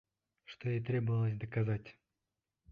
[0.45, 1.95] Что и требовалось доказать!